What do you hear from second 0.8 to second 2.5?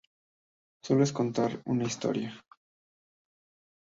Solo es contar una historia.